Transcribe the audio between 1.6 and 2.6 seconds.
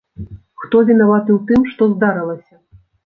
што здарылася?